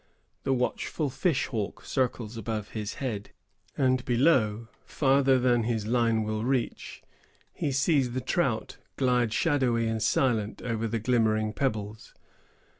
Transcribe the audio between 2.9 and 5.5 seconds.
head; and below, farther